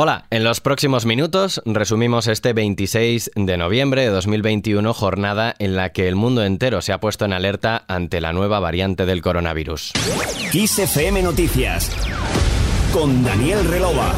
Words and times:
Hola, 0.00 0.26
en 0.30 0.44
los 0.44 0.60
próximos 0.60 1.06
minutos 1.06 1.60
resumimos 1.64 2.28
este 2.28 2.52
26 2.52 3.32
de 3.34 3.56
noviembre 3.56 4.02
de 4.02 4.10
2021, 4.10 4.94
jornada 4.94 5.56
en 5.58 5.74
la 5.74 5.90
que 5.90 6.06
el 6.06 6.14
mundo 6.14 6.44
entero 6.44 6.82
se 6.82 6.92
ha 6.92 7.00
puesto 7.00 7.24
en 7.24 7.32
alerta 7.32 7.82
ante 7.88 8.20
la 8.20 8.32
nueva 8.32 8.60
variante 8.60 9.06
del 9.06 9.22
coronavirus. 9.22 9.94
Noticias 11.20 11.90
con 12.92 13.24
Daniel 13.24 13.64
Relova. 13.64 14.14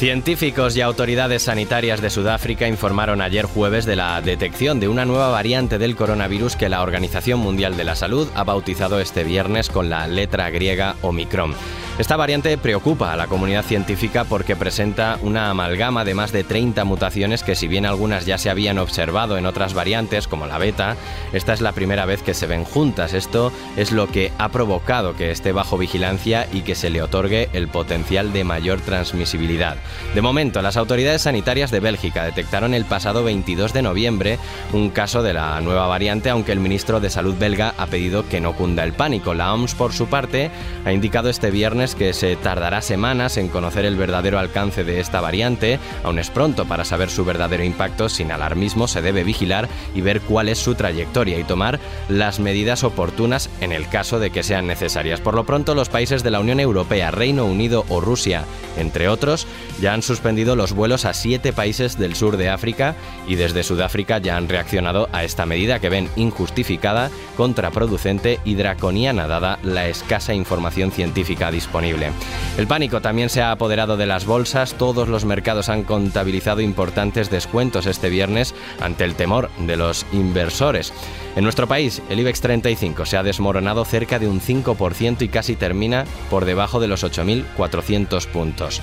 Científicos 0.00 0.78
y 0.78 0.80
autoridades 0.80 1.42
sanitarias 1.42 2.00
de 2.00 2.08
Sudáfrica 2.08 2.66
informaron 2.66 3.20
ayer 3.20 3.44
jueves 3.44 3.84
de 3.84 3.96
la 3.96 4.22
detección 4.22 4.80
de 4.80 4.88
una 4.88 5.04
nueva 5.04 5.28
variante 5.28 5.76
del 5.76 5.94
coronavirus 5.94 6.56
que 6.56 6.70
la 6.70 6.80
Organización 6.80 7.38
Mundial 7.40 7.76
de 7.76 7.84
la 7.84 7.94
Salud 7.94 8.26
ha 8.34 8.42
bautizado 8.42 8.98
este 8.98 9.24
viernes 9.24 9.68
con 9.68 9.90
la 9.90 10.06
letra 10.06 10.48
griega 10.48 10.96
Omicron. 11.02 11.54
Esta 11.98 12.16
variante 12.16 12.56
preocupa 12.56 13.12
a 13.12 13.16
la 13.16 13.26
comunidad 13.26 13.62
científica 13.62 14.24
porque 14.24 14.56
presenta 14.56 15.18
una 15.20 15.50
amalgama 15.50 16.02
de 16.02 16.14
más 16.14 16.32
de 16.32 16.44
30 16.44 16.82
mutaciones 16.86 17.42
que 17.42 17.54
si 17.54 17.68
bien 17.68 17.84
algunas 17.84 18.24
ya 18.24 18.38
se 18.38 18.48
habían 18.48 18.78
observado 18.78 19.36
en 19.36 19.44
otras 19.44 19.74
variantes 19.74 20.26
como 20.26 20.46
la 20.46 20.56
beta, 20.56 20.96
esta 21.34 21.52
es 21.52 21.60
la 21.60 21.72
primera 21.72 22.06
vez 22.06 22.22
que 22.22 22.32
se 22.32 22.46
ven 22.46 22.64
juntas. 22.64 23.12
Esto 23.12 23.52
es 23.76 23.92
lo 23.92 24.06
que 24.06 24.32
ha 24.38 24.48
provocado 24.48 25.14
que 25.14 25.30
esté 25.30 25.52
bajo 25.52 25.76
vigilancia 25.76 26.48
y 26.54 26.62
que 26.62 26.74
se 26.74 26.88
le 26.88 27.02
otorgue 27.02 27.50
el 27.52 27.68
potencial 27.68 28.32
de 28.32 28.44
mayor 28.44 28.80
transmisibilidad. 28.80 29.76
De 30.14 30.22
momento, 30.22 30.60
las 30.62 30.76
autoridades 30.76 31.22
sanitarias 31.22 31.70
de 31.70 31.80
Bélgica 31.80 32.24
detectaron 32.24 32.74
el 32.74 32.84
pasado 32.84 33.22
22 33.22 33.72
de 33.72 33.82
noviembre 33.82 34.38
un 34.72 34.90
caso 34.90 35.22
de 35.22 35.32
la 35.32 35.60
nueva 35.60 35.86
variante, 35.86 36.30
aunque 36.30 36.52
el 36.52 36.60
ministro 36.60 37.00
de 37.00 37.10
Salud 37.10 37.34
belga 37.38 37.74
ha 37.78 37.86
pedido 37.86 38.28
que 38.28 38.40
no 38.40 38.54
cunda 38.54 38.84
el 38.84 38.92
pánico. 38.92 39.34
La 39.34 39.52
OMS, 39.54 39.74
por 39.74 39.92
su 39.92 40.06
parte, 40.06 40.50
ha 40.84 40.92
indicado 40.92 41.28
este 41.28 41.50
viernes 41.50 41.94
que 41.94 42.12
se 42.12 42.36
tardará 42.36 42.82
semanas 42.82 43.36
en 43.36 43.48
conocer 43.48 43.84
el 43.84 43.96
verdadero 43.96 44.38
alcance 44.38 44.84
de 44.84 45.00
esta 45.00 45.20
variante. 45.20 45.78
Aún 46.02 46.18
es 46.18 46.30
pronto 46.30 46.64
para 46.66 46.84
saber 46.84 47.10
su 47.10 47.24
verdadero 47.24 47.64
impacto. 47.64 48.08
Sin 48.08 48.32
alarmismo 48.32 48.88
se 48.88 49.02
debe 49.02 49.24
vigilar 49.24 49.68
y 49.94 50.00
ver 50.00 50.20
cuál 50.20 50.48
es 50.48 50.58
su 50.58 50.74
trayectoria 50.74 51.38
y 51.38 51.44
tomar 51.44 51.78
las 52.08 52.40
medidas 52.40 52.84
oportunas 52.84 53.50
en 53.60 53.72
el 53.72 53.88
caso 53.88 54.18
de 54.18 54.30
que 54.30 54.42
sean 54.42 54.66
necesarias. 54.66 55.20
Por 55.20 55.34
lo 55.34 55.44
pronto, 55.44 55.74
los 55.74 55.88
países 55.88 56.22
de 56.22 56.30
la 56.30 56.40
Unión 56.40 56.60
Europea, 56.60 57.10
Reino 57.10 57.44
Unido 57.44 57.84
o 57.88 58.00
Rusia, 58.00 58.44
entre 58.76 59.08
otros, 59.08 59.46
ya 59.80 59.94
han 59.94 60.02
suspendido 60.02 60.56
los 60.56 60.72
vuelos 60.72 61.04
a 61.04 61.14
siete 61.14 61.52
países 61.52 61.98
del 61.98 62.14
sur 62.14 62.36
de 62.36 62.48
África 62.48 62.94
y 63.26 63.34
desde 63.34 63.62
Sudáfrica 63.62 64.18
ya 64.18 64.36
han 64.36 64.48
reaccionado 64.48 65.08
a 65.12 65.24
esta 65.24 65.46
medida 65.46 65.78
que 65.78 65.88
ven 65.88 66.08
injustificada, 66.16 67.10
contraproducente 67.36 68.40
y 68.44 68.54
draconiana 68.54 69.26
dada 69.26 69.58
la 69.62 69.88
escasa 69.88 70.34
información 70.34 70.92
científica 70.92 71.50
disponible. 71.50 72.10
El 72.58 72.66
pánico 72.66 73.00
también 73.00 73.30
se 73.30 73.42
ha 73.42 73.52
apoderado 73.52 73.96
de 73.96 74.06
las 74.06 74.26
bolsas, 74.26 74.74
todos 74.74 75.08
los 75.08 75.24
mercados 75.24 75.68
han 75.68 75.84
contabilizado 75.84 76.60
importantes 76.60 77.30
descuentos 77.30 77.86
este 77.86 78.08
viernes 78.08 78.54
ante 78.80 79.04
el 79.04 79.14
temor 79.14 79.50
de 79.58 79.76
los 79.76 80.06
inversores. 80.12 80.92
En 81.36 81.44
nuestro 81.44 81.68
país, 81.68 82.02
el 82.10 82.18
IBEX 82.20 82.40
35 82.40 83.06
se 83.06 83.16
ha 83.16 83.22
desmoronado 83.22 83.84
cerca 83.84 84.18
de 84.18 84.28
un 84.28 84.40
5% 84.40 85.22
y 85.22 85.28
casi 85.28 85.54
termina 85.54 86.04
por 86.28 86.44
debajo 86.44 86.80
de 86.80 86.88
los 86.88 87.04
8.400 87.04 88.26
puntos. 88.26 88.82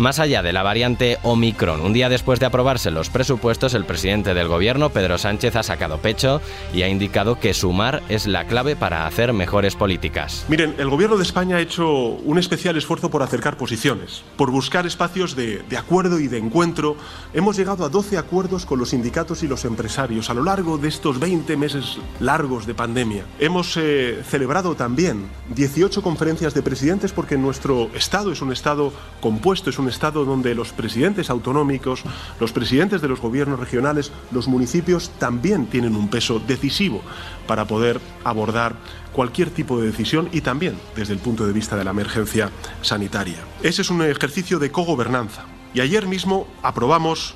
Más 0.00 0.18
allá 0.18 0.42
de 0.42 0.52
la 0.52 0.64
variante 0.64 1.18
Omicron, 1.22 1.80
un 1.80 1.92
día 1.92 2.08
después 2.08 2.40
de 2.40 2.46
aprobarse 2.46 2.90
los 2.90 3.10
presupuestos, 3.10 3.74
el 3.74 3.84
presidente 3.84 4.34
del 4.34 4.48
gobierno, 4.48 4.90
Pedro 4.90 5.18
Sánchez, 5.18 5.54
ha 5.54 5.62
sacado 5.62 5.98
pecho 5.98 6.40
y 6.74 6.82
ha 6.82 6.88
indicado 6.88 7.38
que 7.38 7.54
sumar 7.54 8.02
es 8.08 8.26
la 8.26 8.48
clave 8.48 8.74
para 8.74 9.06
hacer 9.06 9.32
mejores 9.32 9.76
políticas. 9.76 10.46
Miren, 10.48 10.74
el 10.78 10.88
gobierno 10.88 11.16
de 11.16 11.22
España 11.22 11.58
ha 11.58 11.60
hecho 11.60 11.88
un 11.88 12.38
especial 12.40 12.76
esfuerzo 12.76 13.08
por 13.08 13.22
acercar 13.22 13.56
posiciones, 13.56 14.24
por 14.36 14.50
buscar 14.50 14.84
espacios 14.84 15.36
de, 15.36 15.62
acuerdo 15.78 16.18
y 16.18 16.26
de 16.26 16.38
encuentro. 16.38 16.96
Hemos 17.32 17.56
llegado 17.56 17.84
a 17.84 17.88
12 17.88 18.18
acuerdos 18.18 18.66
con 18.66 18.80
los 18.80 18.90
sindicatos 18.90 19.44
y 19.44 19.48
los 19.48 19.64
empresarios 19.64 20.28
a 20.28 20.34
lo 20.34 20.42
largo 20.42 20.76
de 20.76 20.88
estos 20.88 21.20
20 21.20 21.56
meses 21.56 21.83
largos 22.20 22.66
de 22.66 22.74
pandemia. 22.74 23.24
Hemos 23.38 23.76
eh, 23.76 24.22
celebrado 24.28 24.74
también 24.74 25.28
18 25.54 26.02
conferencias 26.02 26.54
de 26.54 26.62
presidentes 26.62 27.12
porque 27.12 27.36
nuestro 27.36 27.90
Estado 27.94 28.32
es 28.32 28.42
un 28.42 28.52
Estado 28.52 28.92
compuesto, 29.20 29.70
es 29.70 29.78
un 29.78 29.88
Estado 29.88 30.24
donde 30.24 30.54
los 30.54 30.72
presidentes 30.72 31.30
autonómicos, 31.30 32.02
los 32.40 32.52
presidentes 32.52 33.00
de 33.00 33.08
los 33.08 33.20
gobiernos 33.20 33.60
regionales, 33.60 34.12
los 34.30 34.48
municipios 34.48 35.10
también 35.18 35.66
tienen 35.66 35.96
un 35.96 36.08
peso 36.08 36.40
decisivo 36.40 37.02
para 37.46 37.66
poder 37.66 38.00
abordar 38.24 38.74
cualquier 39.12 39.50
tipo 39.50 39.80
de 39.80 39.86
decisión 39.86 40.28
y 40.32 40.40
también 40.40 40.76
desde 40.96 41.12
el 41.12 41.18
punto 41.20 41.46
de 41.46 41.52
vista 41.52 41.76
de 41.76 41.84
la 41.84 41.92
emergencia 41.92 42.50
sanitaria. 42.82 43.38
Ese 43.62 43.82
es 43.82 43.90
un 43.90 44.02
ejercicio 44.02 44.58
de 44.58 44.70
cogobernanza. 44.70 45.44
Y 45.72 45.80
ayer 45.80 46.06
mismo 46.06 46.46
aprobamos 46.62 47.34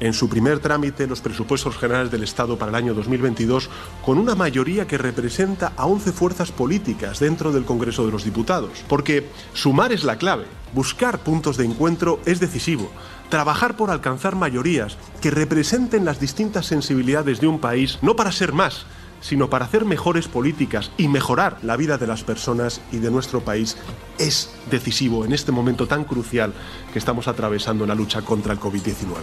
en 0.00 0.12
su 0.12 0.28
primer 0.28 0.60
trámite 0.60 1.06
los 1.06 1.20
presupuestos 1.20 1.76
generales 1.76 2.10
del 2.10 2.22
Estado 2.22 2.58
para 2.58 2.70
el 2.70 2.76
año 2.76 2.94
2022 2.94 3.70
con 4.04 4.18
una 4.18 4.34
mayoría 4.34 4.86
que 4.86 4.98
representa 4.98 5.72
a 5.76 5.86
11 5.86 6.12
fuerzas 6.12 6.52
políticas 6.52 7.18
dentro 7.18 7.52
del 7.52 7.64
Congreso 7.64 8.06
de 8.06 8.12
los 8.12 8.24
Diputados. 8.24 8.84
Porque 8.88 9.28
sumar 9.52 9.92
es 9.92 10.04
la 10.04 10.16
clave, 10.16 10.46
buscar 10.72 11.20
puntos 11.20 11.56
de 11.56 11.64
encuentro 11.64 12.20
es 12.26 12.40
decisivo, 12.40 12.90
trabajar 13.28 13.76
por 13.76 13.90
alcanzar 13.90 14.36
mayorías 14.36 14.96
que 15.20 15.30
representen 15.30 16.04
las 16.04 16.20
distintas 16.20 16.66
sensibilidades 16.66 17.40
de 17.40 17.46
un 17.46 17.60
país, 17.60 17.98
no 18.02 18.16
para 18.16 18.32
ser 18.32 18.52
más, 18.52 18.86
sino 19.20 19.50
para 19.50 19.64
hacer 19.64 19.84
mejores 19.84 20.28
políticas 20.28 20.90
y 20.96 21.08
mejorar 21.08 21.58
la 21.62 21.76
vida 21.76 21.98
de 21.98 22.06
las 22.06 22.24
personas 22.24 22.80
y 22.92 22.98
de 22.98 23.10
nuestro 23.10 23.40
país 23.40 23.76
es 24.18 24.50
decisivo 24.70 25.24
en 25.24 25.32
este 25.32 25.52
momento 25.52 25.86
tan 25.86 26.04
crucial 26.04 26.52
que 26.92 26.98
estamos 26.98 27.28
atravesando 27.28 27.84
en 27.84 27.88
la 27.88 27.94
lucha 27.94 28.22
contra 28.22 28.52
el 28.52 28.60
COVID-19. 28.60 29.16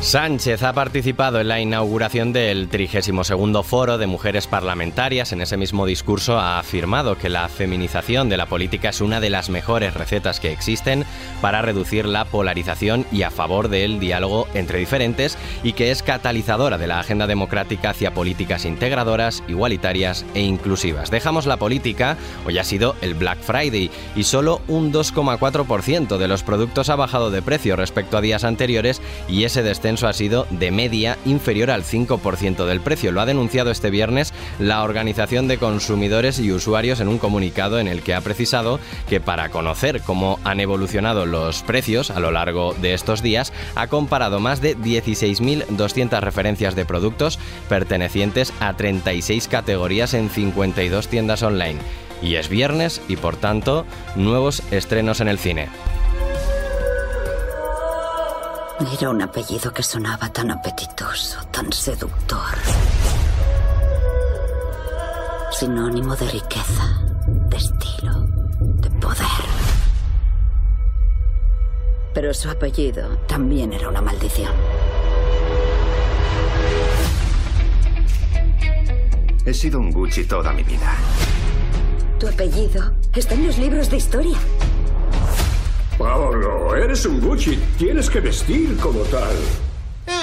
Sánchez 0.00 0.62
ha 0.62 0.72
participado 0.72 1.40
en 1.40 1.48
la 1.48 1.60
inauguración 1.60 2.32
del 2.32 2.68
32 2.68 3.66
Foro 3.66 3.98
de 3.98 4.06
Mujeres 4.06 4.46
Parlamentarias. 4.46 5.32
En 5.32 5.42
ese 5.42 5.58
mismo 5.58 5.84
discurso 5.84 6.38
ha 6.38 6.58
afirmado 6.58 7.18
que 7.18 7.28
la 7.28 7.46
feminización 7.50 8.30
de 8.30 8.38
la 8.38 8.46
política 8.46 8.88
es 8.88 9.02
una 9.02 9.20
de 9.20 9.28
las 9.28 9.50
mejores 9.50 9.92
recetas 9.92 10.40
que 10.40 10.52
existen 10.52 11.04
para 11.42 11.60
reducir 11.60 12.06
la 12.06 12.24
polarización 12.24 13.04
y 13.12 13.24
a 13.24 13.30
favor 13.30 13.68
del 13.68 14.00
diálogo 14.00 14.48
entre 14.54 14.78
diferentes 14.78 15.36
y 15.62 15.74
que 15.74 15.90
es 15.90 16.02
catalizadora 16.02 16.78
de 16.78 16.86
la 16.86 16.98
agenda 16.98 17.26
democrática 17.26 17.90
hacia 17.90 18.14
políticas 18.14 18.64
integradoras, 18.64 19.29
igualitarias 19.48 20.24
e 20.34 20.40
inclusivas. 20.40 21.10
Dejamos 21.10 21.46
la 21.46 21.56
política, 21.56 22.16
hoy 22.46 22.58
ha 22.58 22.64
sido 22.64 22.96
el 23.00 23.14
Black 23.14 23.38
Friday 23.40 23.90
y 24.16 24.24
solo 24.24 24.60
un 24.68 24.92
2,4% 24.92 26.18
de 26.18 26.28
los 26.28 26.42
productos 26.42 26.88
ha 26.88 26.96
bajado 26.96 27.30
de 27.30 27.42
precio 27.42 27.76
respecto 27.76 28.16
a 28.16 28.20
días 28.20 28.44
anteriores 28.44 29.00
y 29.28 29.44
ese 29.44 29.62
descenso 29.62 30.08
ha 30.08 30.12
sido 30.12 30.46
de 30.50 30.70
media 30.70 31.18
inferior 31.24 31.70
al 31.70 31.84
5% 31.84 32.66
del 32.66 32.80
precio. 32.80 33.12
Lo 33.12 33.20
ha 33.20 33.26
denunciado 33.26 33.70
este 33.70 33.90
viernes 33.90 34.32
la 34.58 34.82
Organización 34.82 35.48
de 35.48 35.58
Consumidores 35.58 36.38
y 36.38 36.52
Usuarios 36.52 37.00
en 37.00 37.08
un 37.08 37.18
comunicado 37.18 37.78
en 37.78 37.88
el 37.88 38.02
que 38.02 38.14
ha 38.14 38.20
precisado 38.20 38.80
que 39.08 39.20
para 39.20 39.50
conocer 39.50 40.00
cómo 40.02 40.38
han 40.44 40.60
evolucionado 40.60 41.26
los 41.26 41.62
precios 41.62 42.10
a 42.10 42.20
lo 42.20 42.30
largo 42.30 42.74
de 42.74 42.94
estos 42.94 43.22
días, 43.22 43.52
ha 43.74 43.86
comparado 43.86 44.40
más 44.40 44.60
de 44.60 44.76
16.200 44.76 46.20
referencias 46.20 46.74
de 46.74 46.84
productos 46.84 47.38
pertenecientes 47.68 48.52
a 48.60 48.74
36 48.74 49.48
categorías 49.48 50.14
en 50.14 50.30
52 50.30 51.08
tiendas 51.08 51.42
online. 51.42 51.78
Y 52.22 52.34
es 52.34 52.48
viernes 52.48 53.00
y 53.08 53.16
por 53.16 53.36
tanto 53.36 53.86
nuevos 54.14 54.62
estrenos 54.70 55.20
en 55.20 55.28
el 55.28 55.38
cine. 55.38 55.68
Era 58.98 59.10
un 59.10 59.20
apellido 59.20 59.72
que 59.72 59.82
sonaba 59.82 60.30
tan 60.32 60.50
apetitoso, 60.50 61.38
tan 61.50 61.70
seductor. 61.70 62.56
Sinónimo 65.60 66.16
de 66.16 66.26
riqueza, 66.26 67.02
de 67.26 67.56
estilo, 67.58 68.26
de 68.80 68.90
poder. 68.92 69.44
Pero 72.14 72.32
su 72.32 72.48
apellido 72.48 73.18
también 73.26 73.74
era 73.74 73.90
una 73.90 74.00
maldición. 74.00 74.54
He 79.44 79.52
sido 79.52 79.80
un 79.80 79.90
Gucci 79.90 80.24
toda 80.24 80.54
mi 80.54 80.62
vida. 80.62 80.96
Tu 82.18 82.26
apellido 82.26 82.94
está 83.14 83.34
en 83.34 83.46
los 83.46 83.58
libros 83.58 83.90
de 83.90 83.98
historia. 83.98 84.38
Paolo, 85.98 86.74
eres 86.74 87.04
un 87.04 87.20
Gucci. 87.20 87.58
Tienes 87.76 88.08
que 88.08 88.20
vestir 88.20 88.78
como 88.78 89.00
tal. 89.00 89.36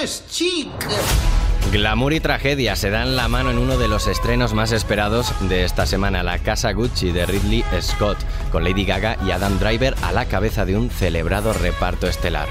Es 0.02 0.24
chic. 0.28 1.37
Glamour 1.70 2.14
y 2.14 2.20
tragedia 2.20 2.76
se 2.76 2.88
dan 2.88 3.14
la 3.14 3.28
mano 3.28 3.50
en 3.50 3.58
uno 3.58 3.76
de 3.76 3.88
los 3.88 4.06
estrenos 4.06 4.54
más 4.54 4.72
esperados 4.72 5.34
de 5.48 5.64
esta 5.64 5.84
semana, 5.84 6.22
La 6.22 6.38
Casa 6.38 6.72
Gucci 6.72 7.12
de 7.12 7.26
Ridley 7.26 7.62
Scott, 7.82 8.16
con 8.50 8.64
Lady 8.64 8.86
Gaga 8.86 9.18
y 9.26 9.32
Adam 9.32 9.58
Driver 9.58 9.94
a 10.02 10.12
la 10.12 10.24
cabeza 10.24 10.64
de 10.64 10.78
un 10.78 10.88
celebrado 10.88 11.52
reparto 11.52 12.06
estelar. 12.06 12.48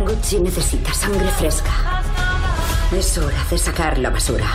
Gucci 0.00 0.40
necesita 0.40 0.92
sangre 0.92 1.28
fresca. 1.28 2.02
Es 2.90 3.16
hora 3.18 3.44
de 3.48 3.58
sacar 3.58 3.98
la 3.98 4.10
basura. 4.10 4.48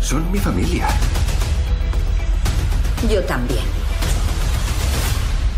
Son 0.00 0.30
mi 0.30 0.38
familia. 0.38 0.88
Yo 3.10 3.22
también. 3.22 3.64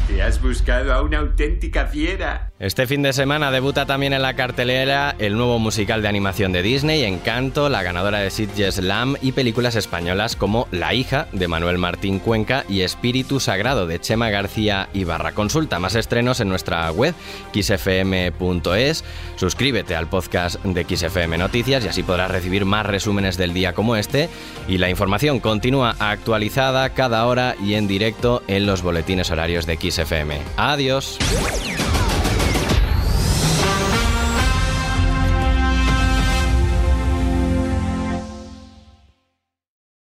Te 0.07 0.23
has 0.23 0.41
buscado 0.41 0.93
a 0.93 1.03
una 1.03 1.19
auténtica 1.19 1.87
fiera. 1.87 2.52
Este 2.63 2.87
fin 2.87 3.03
de 3.03 3.13
semana 3.13 3.51
debuta 3.51 3.87
también 3.87 4.13
en 4.13 4.23
la 4.23 4.35
cartelera 4.35 5.17
el 5.19 5.37
nuevo 5.37 5.59
musical 5.59 6.01
de 6.01 6.07
animación 6.07 6.53
de 6.53 6.63
Disney, 6.63 7.03
Encanto, 7.03 7.69
la 7.69 7.83
ganadora 7.83 8.21
de 8.21 8.31
Sitges 8.31 8.79
Lam 8.79 9.17
y 9.21 9.33
películas 9.33 9.75
españolas 9.75 10.37
como 10.37 10.69
La 10.71 10.95
hija 10.95 11.27
de 11.33 11.49
Manuel 11.49 11.79
Martín 11.79 12.21
Cuenca 12.21 12.65
y 12.69 12.83
Espíritu 12.83 13.41
Sagrado 13.41 13.89
de 13.89 13.99
Chema 13.99 14.31
García 14.31 14.89
Ibarra. 14.93 15.33
Consulta 15.33 15.81
más 15.81 15.97
estrenos 15.97 16.39
en 16.39 16.51
nuestra 16.51 16.89
web 16.93 17.17
xfm.es. 17.53 19.03
Suscríbete 19.35 19.97
al 19.97 20.09
podcast 20.09 20.63
de 20.63 20.85
XFM 20.85 21.39
Noticias 21.39 21.85
y 21.85 21.89
así 21.89 22.05
podrás 22.05 22.31
recibir 22.31 22.65
más 22.65 22.87
resúmenes 22.87 23.37
del 23.37 23.55
día 23.55 23.73
como 23.73 23.97
este. 23.97 24.29
Y 24.69 24.79
la 24.79 24.89
información 24.89 25.41
continúa 25.41 25.97
actualizada 25.99 26.91
cada 26.91 27.27
hora 27.27 27.57
y 27.61 27.75
en 27.75 27.89
directo 27.89 28.45
en 28.47 28.67
los 28.67 28.83
boletines 28.83 29.33
horarios 29.33 29.67
de 29.67 29.79
XFM. 29.79 30.39
Adiós. 30.57 31.19